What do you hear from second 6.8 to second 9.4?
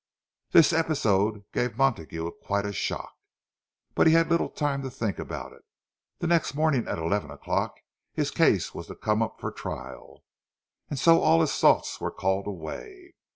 at eleven o'clock his case was to come up